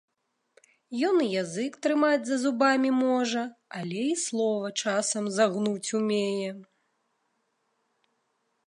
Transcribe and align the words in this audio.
Ён 1.09 1.19
і 1.25 1.27
язык 1.43 1.73
трымаць 1.87 2.25
за 2.29 2.37
зубамі 2.45 2.91
можа, 3.03 3.43
але 3.81 4.01
і 4.15 4.19
слова 4.25 4.67
часам 4.81 5.25
загнуць 5.37 5.89
умее. 6.03 6.51